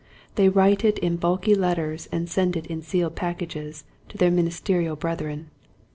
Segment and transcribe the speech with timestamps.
[0.33, 4.95] They write it in bulky letters and send it in sealed packages to their ministerial
[4.95, 5.51] breth ren.